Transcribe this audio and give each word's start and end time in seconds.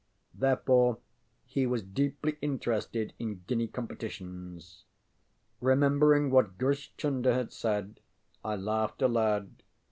Therefore 0.33 0.97
he 1.45 1.67
was 1.67 1.83
deeply 1.83 2.35
interested 2.41 3.13
in 3.19 3.43
guinea 3.45 3.67
competitions. 3.67 4.83
Remembering 5.59 6.31
what 6.31 6.57
Grish 6.57 6.91
Chunder 6.97 7.35
had 7.35 7.53
said 7.53 7.99
I 8.43 8.55
laughed 8.55 9.03
aloud. 9.03 9.61